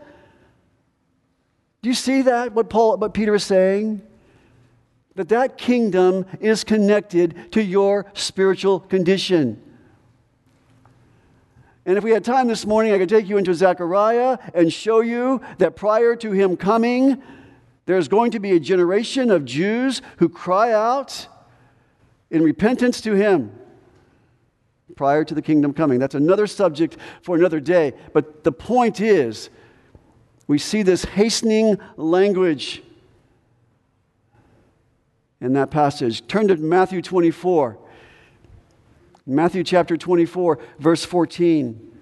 [1.83, 4.03] Do you see that, what, Paul, what Peter is saying?
[5.17, 9.61] that that kingdom is connected to your spiritual condition.
[11.87, 15.01] And if we had time this morning, I could take you into Zechariah and show
[15.01, 17.23] you that prior to him coming,
[17.87, 21.29] there's going to be a generation of Jews who cry out
[22.29, 23.57] in repentance to him
[24.97, 26.01] prior to the kingdom coming.
[26.01, 27.93] That's another subject for another day.
[28.13, 29.49] But the point is,
[30.49, 32.83] we see this hastening language
[35.41, 36.27] in that passage.
[36.27, 37.79] Turn to Matthew 24.
[39.27, 41.93] Matthew chapter 24, verse 14.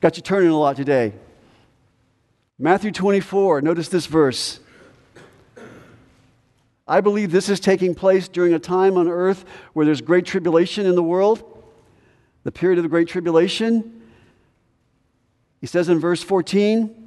[0.00, 1.14] Got you turning a lot today.
[2.58, 4.60] Matthew 24, notice this verse.
[6.86, 10.84] I believe this is taking place during a time on earth where there's great tribulation
[10.84, 11.42] in the world,
[12.44, 14.02] the period of the great tribulation.
[15.60, 17.01] He says in verse 14,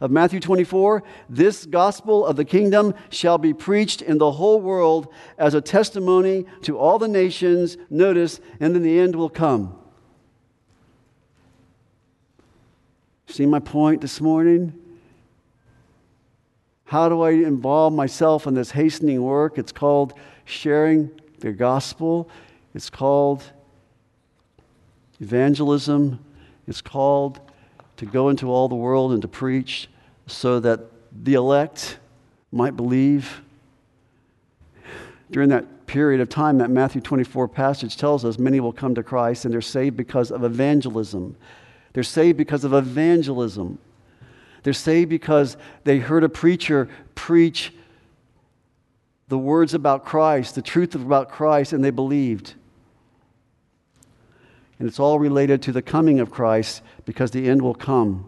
[0.00, 5.12] of Matthew 24, this gospel of the kingdom shall be preached in the whole world
[5.36, 7.76] as a testimony to all the nations.
[7.90, 9.76] Notice, and then the end will come.
[13.26, 14.72] See my point this morning?
[16.84, 19.58] How do I involve myself in this hastening work?
[19.58, 22.28] It's called sharing the gospel,
[22.74, 23.44] it's called
[25.20, 26.18] evangelism,
[26.66, 27.40] it's called
[28.00, 29.86] to go into all the world and to preach
[30.26, 30.80] so that
[31.22, 31.98] the elect
[32.50, 33.42] might believe.
[35.30, 39.02] During that period of time, that Matthew 24 passage tells us many will come to
[39.02, 41.36] Christ and they're saved because of evangelism.
[41.92, 43.78] They're saved because of evangelism.
[44.62, 47.74] They're saved because they heard a preacher preach
[49.28, 52.54] the words about Christ, the truth about Christ, and they believed.
[54.80, 58.24] And it's all related to the coming of Christ because the end will come.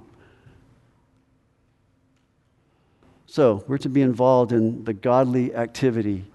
[3.26, 6.26] So, we're to be involved in the godly activity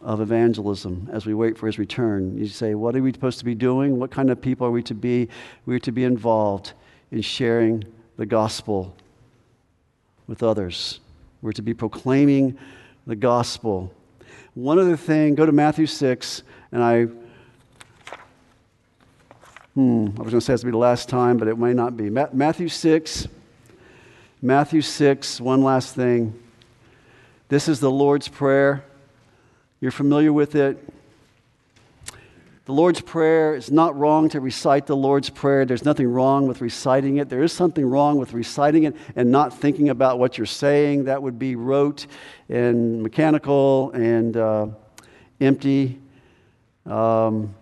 [0.00, 2.36] of evangelism as we wait for his return.
[2.36, 4.00] You say, What are we supposed to be doing?
[4.00, 5.28] What kind of people are we to be?
[5.66, 6.72] We're to be involved
[7.12, 7.84] in sharing
[8.16, 8.96] the gospel
[10.26, 10.98] with others.
[11.42, 12.58] We're to be proclaiming
[13.06, 13.94] the gospel.
[14.54, 17.06] One other thing, go to Matthew 6, and I.
[19.74, 21.56] Hmm, I was going to say it's going to be the last time, but it
[21.56, 22.10] may not be.
[22.10, 23.28] Ma- Matthew 6.
[24.42, 26.32] Matthew 6, one last thing.
[27.48, 28.82] This is the Lord's Prayer.
[29.80, 30.82] You're familiar with it.
[32.64, 35.66] The Lord's Prayer, it's not wrong to recite the Lord's Prayer.
[35.66, 37.28] There's nothing wrong with reciting it.
[37.28, 41.04] There is something wrong with reciting it and not thinking about what you're saying.
[41.04, 42.06] That would be rote
[42.48, 44.66] and mechanical and uh,
[45.40, 46.00] empty.
[46.86, 47.54] Um,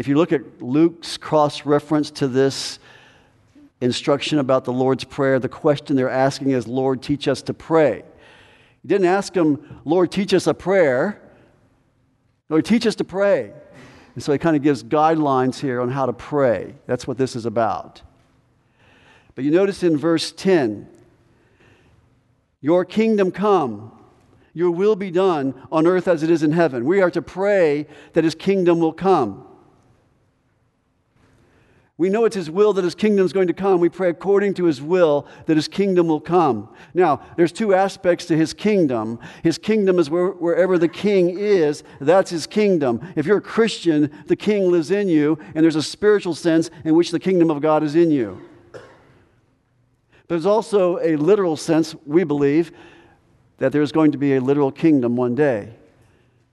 [0.00, 2.78] if you look at Luke's cross reference to this
[3.82, 8.02] instruction about the Lord's Prayer, the question they're asking is, Lord, teach us to pray.
[8.80, 11.20] He didn't ask him, Lord, teach us a prayer.
[12.48, 13.52] Lord, teach us to pray.
[14.14, 16.76] And so he kind of gives guidelines here on how to pray.
[16.86, 18.00] That's what this is about.
[19.34, 20.88] But you notice in verse 10
[22.62, 23.92] Your kingdom come,
[24.54, 26.86] your will be done on earth as it is in heaven.
[26.86, 29.46] We are to pray that his kingdom will come.
[32.00, 33.78] We know it's His will that His kingdom is going to come.
[33.78, 36.70] We pray according to His will that His kingdom will come.
[36.94, 39.18] Now, there's two aspects to His kingdom.
[39.42, 43.06] His kingdom is where, wherever the king is, that's His kingdom.
[43.16, 46.94] If you're a Christian, the king lives in you, and there's a spiritual sense in
[46.94, 48.40] which the kingdom of God is in you.
[50.26, 52.72] There's also a literal sense, we believe,
[53.58, 55.74] that there's going to be a literal kingdom one day.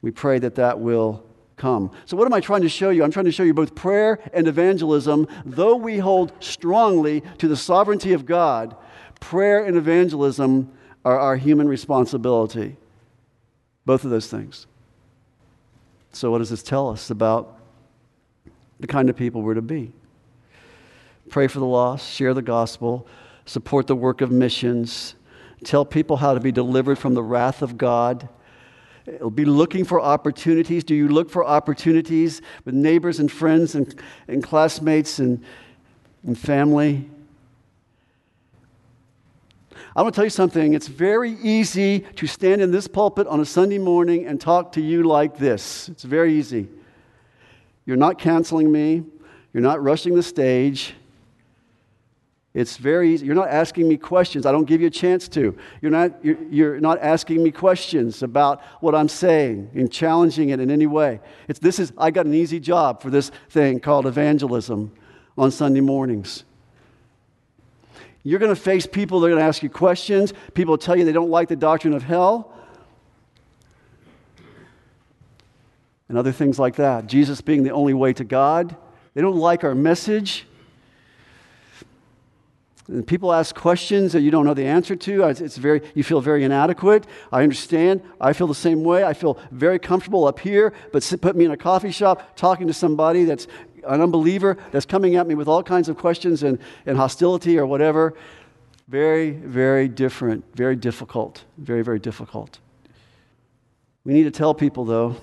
[0.02, 1.24] We pray that that will
[1.58, 1.92] come.
[2.06, 3.04] So, what am I trying to show you?
[3.04, 5.28] I'm trying to show you both prayer and evangelism.
[5.46, 8.76] Though we hold strongly to the sovereignty of God,
[9.20, 10.72] prayer and evangelism
[11.04, 12.78] are our human responsibility.
[13.86, 14.68] Both of those things.
[16.14, 17.60] So, what does this tell us about
[18.80, 19.92] the kind of people we're to be?
[21.30, 23.06] Pray for the lost, share the gospel,
[23.46, 25.16] support the work of missions,
[25.64, 28.30] tell people how to be delivered from the wrath of God
[29.08, 30.84] It'll be looking for opportunities.
[30.84, 33.96] Do you look for opportunities with neighbors and friends and,
[34.28, 35.42] and classmates and,
[36.26, 37.10] and family?
[39.96, 40.74] I want to tell you something.
[40.74, 44.82] It's very easy to stand in this pulpit on a Sunday morning and talk to
[44.82, 45.88] you like this.
[45.90, 46.68] It's very easy.
[47.86, 49.04] You're not canceling me,
[49.54, 50.94] you're not rushing the stage.
[52.58, 53.24] It's very easy.
[53.24, 54.48] You're not asking me questions.
[54.48, 55.56] I don't give you a chance to.
[55.80, 60.60] You're not, you're, you're, not asking me questions about what I'm saying and challenging it
[60.60, 61.20] in any way.
[61.48, 64.92] It's, this is, I got an easy job for this thing called evangelism
[65.38, 66.46] on Sunday mornings.
[68.24, 70.34] You're going to face people that are going to ask you questions.
[70.56, 72.56] People will tell you they don't like the doctrine of hell.
[76.10, 77.06] And other things like that.
[77.06, 78.76] Jesus being the only way to God.
[79.14, 80.48] They don't like our message.
[83.06, 85.24] People ask questions that you don't know the answer to.
[85.24, 87.06] It's very, you feel very inadequate.
[87.34, 88.02] I understand.
[88.22, 89.04] I feel the same way.
[89.04, 92.74] I feel very comfortable up here, but put me in a coffee shop talking to
[92.74, 93.48] somebody that's
[93.86, 97.66] an unbeliever that's coming at me with all kinds of questions and, and hostility or
[97.66, 98.14] whatever.
[98.88, 102.60] Very, very different, very difficult, very, very difficult.
[104.06, 105.18] We need to tell people, though,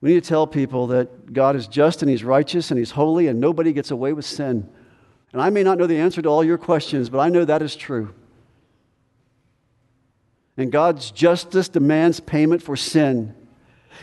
[0.00, 3.28] we need to tell people that God is just and He's righteous and He's holy
[3.28, 4.68] and nobody gets away with sin.
[5.32, 7.62] And I may not know the answer to all your questions, but I know that
[7.62, 8.12] is true.
[10.56, 13.34] And God's justice demands payment for sin.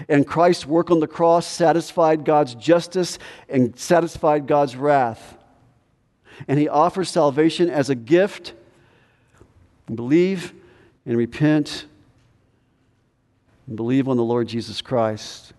[0.07, 5.37] And Christ's work on the cross satisfied God's justice and satisfied God's wrath.
[6.47, 8.53] And He offers salvation as a gift.
[9.93, 10.53] Believe
[11.05, 11.85] and repent
[13.67, 15.53] and believe on the Lord Jesus Christ.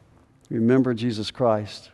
[0.51, 1.91] Remember Jesus Christ.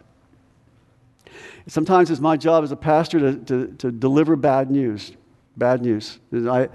[1.67, 5.13] Sometimes it's my job as a pastor to, to, to deliver bad news.
[5.57, 6.19] Bad news.
[6.33, 6.69] I,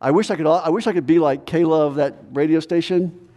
[0.00, 3.28] I, wish I, could, I wish I could be like K-LOVE that radio station.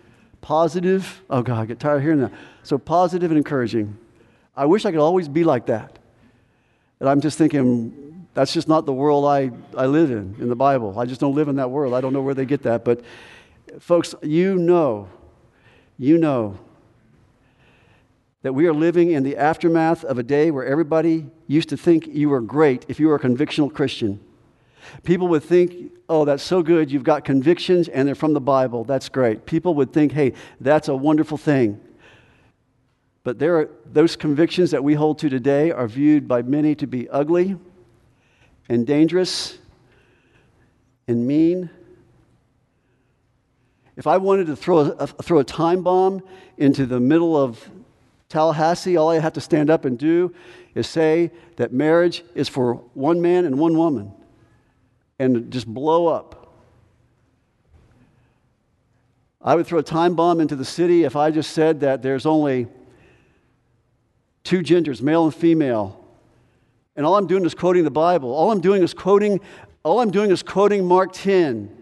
[0.42, 1.22] Positive.
[1.30, 2.32] Oh, God, I get tired of hearing that.
[2.64, 3.98] So positive and encouraging.
[4.56, 6.00] I wish I could always be like that.
[7.00, 10.56] And I'm just thinking, that's just not the world I, I live in, in the
[10.56, 10.98] Bible.
[10.98, 11.94] I just don't live in that world.
[11.94, 12.86] I don't know where they get that.
[12.86, 13.02] But,
[13.80, 15.10] folks, you know
[16.00, 16.58] you know
[18.42, 22.08] that we are living in the aftermath of a day where everybody used to think
[22.08, 24.20] you were great if you were a convictional Christian.
[25.04, 28.84] People would think, oh, that's so good, you've got convictions and they're from the Bible.
[28.86, 29.46] That's great.
[29.46, 31.82] People would think, hey, that's a wonderful thing.
[33.24, 36.88] But there are, those convictions that we hold to today are viewed by many to
[36.88, 37.58] be ugly
[38.70, 39.58] and dangerous
[41.08, 41.70] and mean.
[43.98, 46.24] If I wanted to throw a, throw a time bomb
[46.58, 47.70] into the middle of
[48.30, 50.34] Tallahassee, all I have to stand up and do
[50.76, 54.14] is say that marriage is for one man and one woman
[55.18, 56.36] and just blow up.
[59.42, 62.26] I would throw a time bomb into the city if I just said that there's
[62.26, 62.68] only
[64.44, 66.06] two genders, male and female.
[66.96, 68.34] And all I'm doing is quoting the Bible.
[68.34, 69.40] All I'm doing is quoting,
[69.84, 71.76] all I'm doing is quoting Mark 10.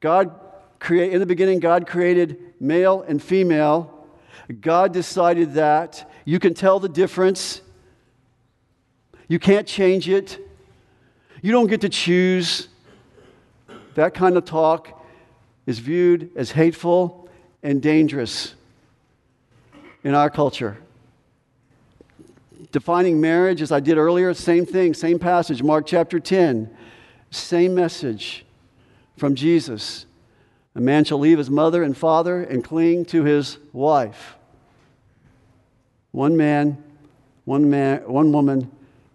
[0.00, 0.38] God
[0.80, 4.01] create in the beginning, God created male and female.
[4.60, 6.10] God decided that.
[6.24, 7.60] You can tell the difference.
[9.28, 10.38] You can't change it.
[11.40, 12.68] You don't get to choose.
[13.94, 15.02] That kind of talk
[15.66, 17.28] is viewed as hateful
[17.62, 18.54] and dangerous
[20.04, 20.78] in our culture.
[22.70, 26.74] Defining marriage, as I did earlier, same thing, same passage, Mark chapter 10,
[27.30, 28.46] same message
[29.16, 30.06] from Jesus.
[30.74, 34.36] A man shall leave his mother and father and cling to his wife.
[36.12, 36.82] One man,
[37.44, 38.70] one man, one woman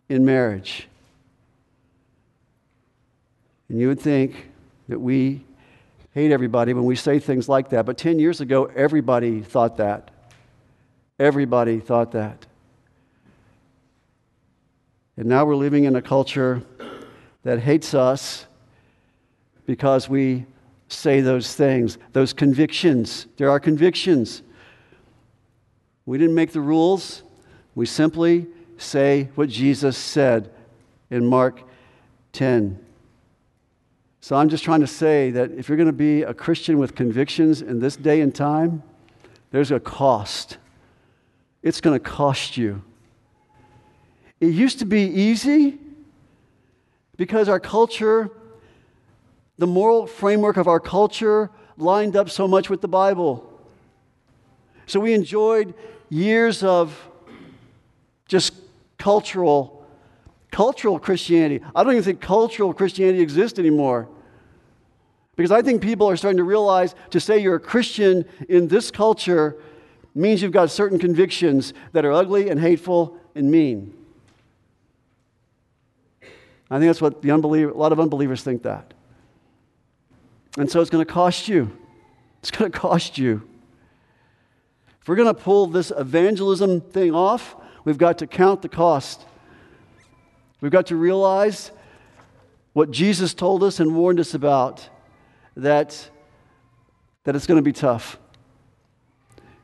[0.10, 0.88] in marriage.
[3.70, 4.49] And you would think
[4.88, 5.43] that we
[6.14, 7.86] hate everybody when we say things like that.
[7.86, 10.12] But 10 years ago, everybody thought that.
[11.20, 12.45] Everybody thought that.
[15.18, 16.62] And now we're living in a culture
[17.43, 18.45] that hates us
[19.66, 20.45] because we
[20.88, 23.27] say those things, those convictions.
[23.38, 24.41] There are convictions.
[26.05, 27.23] We didn't make the rules,
[27.75, 30.51] we simply say what Jesus said
[31.09, 31.61] in Mark
[32.33, 32.83] 10.
[34.21, 36.95] So I'm just trying to say that if you're going to be a Christian with
[36.95, 38.83] convictions in this day and time,
[39.51, 40.57] there's a cost.
[41.61, 42.81] It's going to cost you.
[44.39, 45.77] It used to be easy
[47.15, 48.31] because our culture
[49.58, 53.51] the moral framework of our culture lined up so much with the Bible.
[54.86, 55.74] So we enjoyed
[56.10, 56.97] years of
[58.28, 58.53] just
[58.97, 59.78] cultural
[60.51, 61.64] cultural Christianity.
[61.76, 64.08] I don't even think cultural Christianity exists anymore.
[65.36, 68.89] Because I think people are starting to realize to say you're a Christian in this
[68.89, 69.55] culture
[70.16, 73.93] means you've got certain convictions that are ugly and hateful and mean.
[76.72, 78.93] I think that's what the unbeliever, a lot of unbelievers think that.
[80.58, 81.72] And so it's going to cost you.
[82.39, 83.47] It's going to cost you.
[84.99, 87.55] If we're going to pull this evangelism thing off,
[87.86, 89.26] we've got to count the cost.
[90.60, 91.72] We've got to realize
[92.74, 94.89] what Jesus told us and warned us about
[95.55, 96.10] that,
[97.24, 98.20] that it's going to be tough.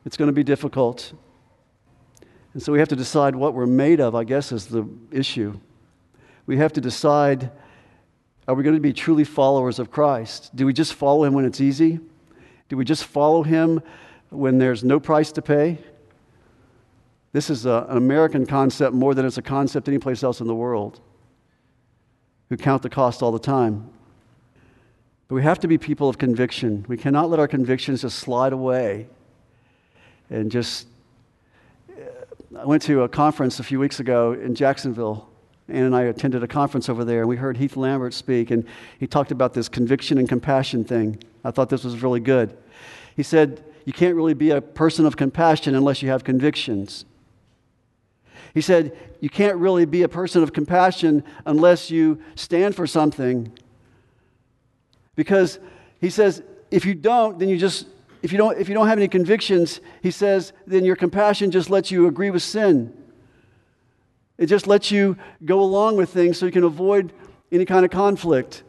[0.06, 1.12] It's going to be difficult.
[2.52, 5.58] And so we have to decide what we're made of, I guess, is the issue.
[6.46, 7.50] We have to decide
[8.46, 10.54] are we going to be truly followers of Christ?
[10.54, 11.98] Do we just follow him when it's easy?
[12.68, 13.82] Do we just follow him
[14.30, 15.78] when there's no price to pay?
[17.32, 20.54] This is a, an American concept more than it's a concept anyplace else in the
[20.54, 21.00] world
[22.48, 23.90] who count the cost all the time.
[25.28, 26.84] But we have to be people of conviction.
[26.86, 29.08] We cannot let our convictions just slide away
[30.30, 30.86] and just.
[32.56, 35.28] I went to a conference a few weeks ago in Jacksonville
[35.68, 38.66] Ann and I attended a conference over there, and we heard Heath Lambert speak, and
[38.98, 41.18] he talked about this conviction and compassion thing.
[41.42, 42.56] I thought this was really good.
[43.16, 47.04] He said, You can't really be a person of compassion unless you have convictions.
[48.52, 53.50] He said, You can't really be a person of compassion unless you stand for something.
[55.16, 55.58] Because
[56.00, 57.86] he says, if you don't, then you just,
[58.22, 61.70] if you don't, if you don't have any convictions, he says, then your compassion just
[61.70, 62.92] lets you agree with sin.
[64.36, 67.12] It just lets you go along with things so you can avoid
[67.52, 68.64] any kind of conflict.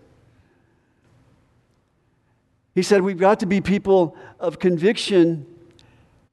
[2.75, 5.47] He said, We've got to be people of conviction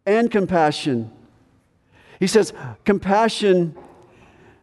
[0.05, 1.11] and compassion.
[2.19, 2.53] He says,
[2.85, 3.77] Compassion,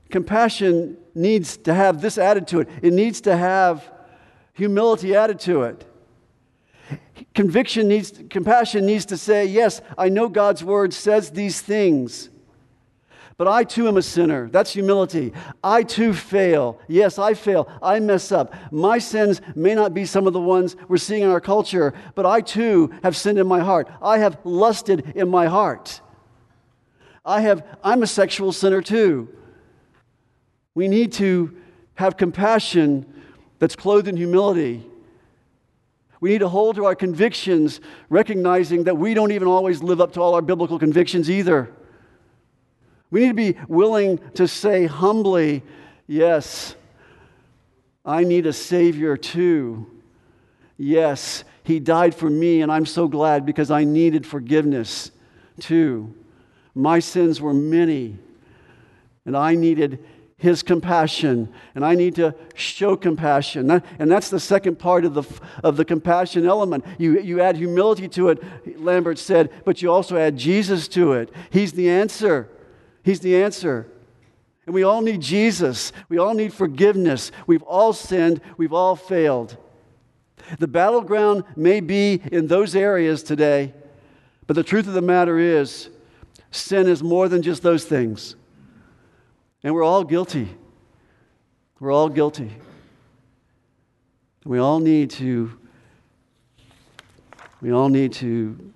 [0.10, 3.90] compassion needs to have this added to it, it needs to have
[4.54, 5.86] humility added to it.
[7.34, 12.30] Conviction needs, compassion needs to say, Yes, I know God's word says these things.
[13.40, 14.50] But I too am a sinner.
[14.50, 15.32] That's humility.
[15.64, 16.78] I too fail.
[16.90, 17.70] Yes, I fail.
[17.82, 18.54] I mess up.
[18.70, 22.26] My sins may not be some of the ones we're seeing in our culture, but
[22.26, 23.90] I too have sinned in my heart.
[24.02, 26.02] I have lusted in my heart.
[27.24, 29.30] I have, I'm a sexual sinner too.
[30.76, 31.56] We need to
[31.96, 33.06] have compassion
[33.58, 34.86] that's clothed in humility.
[36.20, 37.80] We need to hold to our convictions,
[38.10, 41.74] recognizing that we don't even always live up to all our biblical convictions either.
[43.12, 45.64] We need to be willing to say humbly,
[46.07, 46.76] Yes,
[48.03, 49.86] I need a Savior too.
[50.76, 55.12] Yes, He died for me, and I'm so glad because I needed forgiveness
[55.60, 56.16] too.
[56.74, 58.18] My sins were many,
[59.26, 60.03] and I needed
[60.38, 63.70] his compassion, and I need to show compassion.
[63.70, 65.24] And that's the second part of the,
[65.64, 66.86] of the compassion element.
[66.97, 71.30] You, you add humility to it, Lambert said, but you also add Jesus to it.
[71.49, 72.49] He's the answer.
[73.04, 73.89] He's the answer.
[74.66, 75.91] And we all need Jesus.
[76.10, 77.32] We all need forgiveness.
[77.47, 78.41] We've all sinned.
[78.58, 79.58] We've all failed.
[80.60, 83.74] The battleground may be in those areas today,
[84.47, 85.89] but the truth of the matter is
[86.52, 88.36] sin is more than just those things.
[89.64, 90.50] And we're all guilty.
[91.80, 92.52] We're all guilty.
[94.45, 95.52] We all need to
[97.62, 98.72] we all need to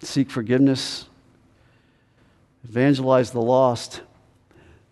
[0.00, 1.08] seek forgiveness
[2.64, 4.02] evangelize the lost.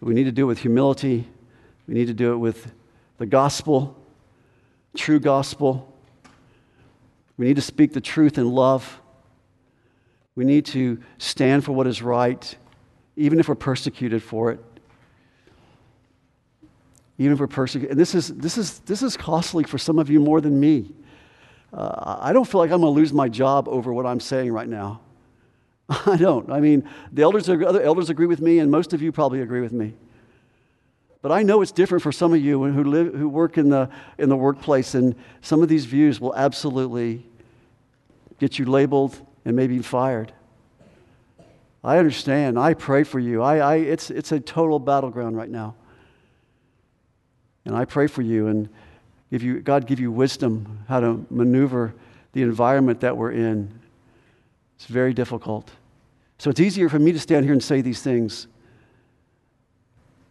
[0.01, 1.29] We need to do it with humility.
[1.87, 2.73] We need to do it with
[3.19, 3.97] the gospel,
[4.97, 5.89] true gospel.
[7.37, 9.01] We need to speak the truth in love.
[10.35, 12.57] We need to stand for what is right,
[13.17, 14.61] even if we're persecuted for it.
[17.19, 17.93] Even if we're persecuted.
[17.93, 20.91] And this is, this is, this is costly for some of you more than me.
[21.73, 24.53] Uh, I don't feel like I'm going to lose my job over what I'm saying
[24.53, 25.01] right now.
[26.07, 26.51] I don't.
[26.51, 29.61] I mean, the elders, other elders agree with me, and most of you probably agree
[29.61, 29.95] with me.
[31.23, 33.89] But I know it's different for some of you who, live, who work in the,
[34.19, 37.25] in the workplace, and some of these views will absolutely
[38.41, 40.33] get you labeled and maybe fired.
[41.85, 42.59] I understand.
[42.59, 43.43] I pray for you.
[43.43, 45.75] I, I, it's, it's a total battleground right now.
[47.65, 48.69] And I pray for you and
[49.31, 51.95] give you, God give you wisdom how to maneuver
[52.33, 53.81] the environment that we're in
[54.83, 55.71] it's very difficult.
[56.39, 58.49] So it's easier for me to stand here and say these things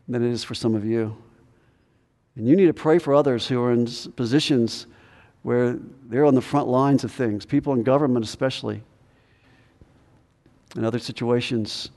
[0.09, 1.15] than it is for some of you.
[2.35, 3.87] And you need to pray for others who are in
[4.17, 4.87] positions
[5.43, 8.83] where they're on the front lines of things, people in government especially,
[10.75, 11.89] in other situations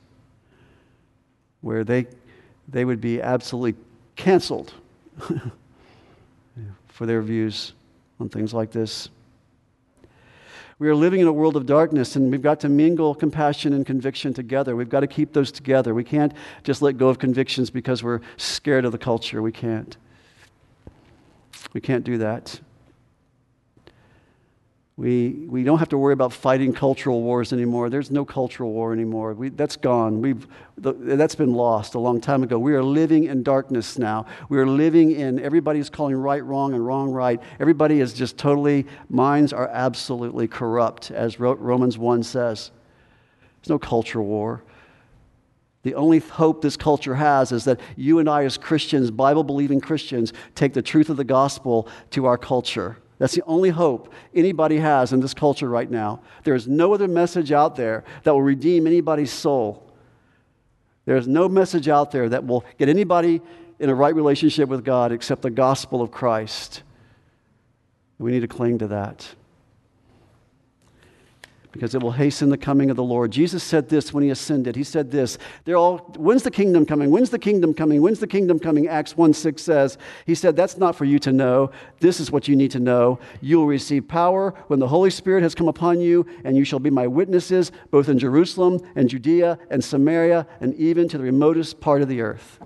[1.60, 2.06] where they,
[2.68, 3.74] they would be absolutely
[4.14, 4.74] canceled
[6.86, 7.72] for their views
[8.20, 9.08] on things like this.
[10.78, 13.86] We are living in a world of darkness, and we've got to mingle compassion and
[13.86, 14.74] conviction together.
[14.74, 15.94] We've got to keep those together.
[15.94, 16.32] We can't
[16.64, 19.40] just let go of convictions because we're scared of the culture.
[19.40, 19.96] We can't.
[21.72, 22.60] We can't do that.
[24.96, 27.90] We, we don't have to worry about fighting cultural wars anymore.
[27.90, 29.34] There's no cultural war anymore.
[29.34, 30.20] We, that's gone.
[30.20, 30.46] We've,
[30.78, 32.60] the, that's been lost a long time ago.
[32.60, 34.26] We are living in darkness now.
[34.48, 37.42] We are living in, everybody's calling right wrong and wrong right.
[37.58, 42.70] Everybody is just totally, minds are absolutely corrupt, as Romans 1 says.
[43.60, 44.62] There's no cultural war.
[45.82, 49.80] The only hope this culture has is that you and I, as Christians, Bible believing
[49.80, 52.96] Christians, take the truth of the gospel to our culture.
[53.24, 56.20] That's the only hope anybody has in this culture right now.
[56.42, 59.82] There is no other message out there that will redeem anybody's soul.
[61.06, 63.40] There is no message out there that will get anybody
[63.78, 66.82] in a right relationship with God except the gospel of Christ.
[68.18, 69.26] We need to cling to that
[71.74, 73.32] because it will hasten the coming of the Lord.
[73.32, 74.76] Jesus said this when he ascended.
[74.76, 75.38] He said this.
[75.64, 77.10] They're all, when's the kingdom coming?
[77.10, 78.00] When's the kingdom coming?
[78.00, 78.86] When's the kingdom coming?
[78.86, 81.72] Acts 1 6 says, He said, That's not for you to know.
[81.98, 83.18] This is what you need to know.
[83.40, 86.78] You will receive power when the Holy Spirit has come upon you, and you shall
[86.78, 91.80] be my witnesses both in Jerusalem and Judea and Samaria and even to the remotest
[91.80, 92.60] part of the earth.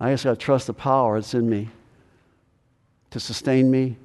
[0.00, 1.68] I just got to trust the power that's in me
[3.10, 3.96] to sustain me,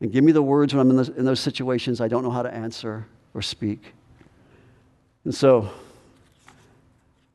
[0.00, 2.30] and give me the words when I'm in those, in those situations I don't know
[2.30, 3.92] how to answer or speak.
[5.24, 5.70] And so,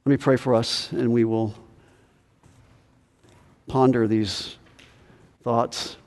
[0.05, 1.53] let me pray for us, and we will
[3.67, 4.57] ponder these
[5.43, 5.97] thoughts.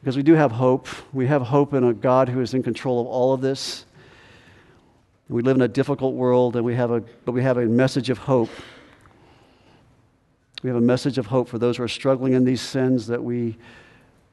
[0.00, 0.88] Because we do have hope.
[1.12, 3.84] We have hope in a God who is in control of all of this.
[5.28, 8.10] We live in a difficult world, and we have a, but we have a message
[8.10, 8.50] of hope.
[10.62, 13.22] We have a message of hope for those who are struggling in these sins that
[13.22, 13.56] we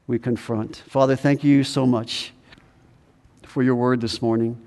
[0.06, 0.76] we confront.
[0.88, 2.32] Father, thank you so much
[3.42, 4.60] for your word this morning.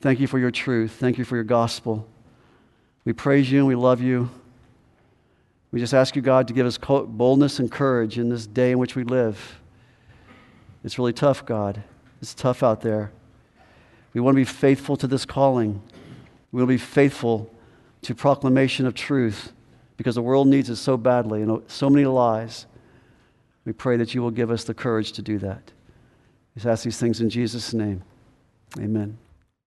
[0.00, 0.92] Thank you for your truth.
[0.92, 2.08] Thank you for your gospel.
[3.04, 4.30] We praise you and we love you.
[5.72, 8.78] We just ask you, God, to give us boldness and courage in this day in
[8.78, 9.60] which we live.
[10.82, 11.82] It's really tough, God.
[12.20, 13.12] It's tough out there.
[14.12, 15.80] We want to be faithful to this calling.
[16.50, 17.52] We want to be faithful
[18.02, 19.52] to proclamation of truth
[19.96, 22.66] because the world needs it so badly and so many lies.
[23.64, 25.72] We pray that you will give us the courage to do that.
[26.56, 28.02] We ask these things in Jesus' name.
[28.78, 29.18] Amen.